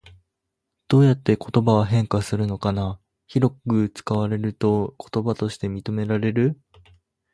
[0.87, 2.99] どうやって言葉は変化するのかな？
[3.27, 6.59] 広く使われると言葉として認められる？